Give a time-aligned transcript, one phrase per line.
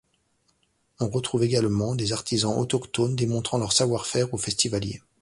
[0.99, 4.99] On retrouve également des artisans autochtones démontrant leurs savoir-faire aux festivaliers.